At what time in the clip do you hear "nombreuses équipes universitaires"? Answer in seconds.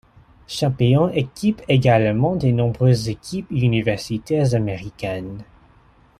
2.47-4.55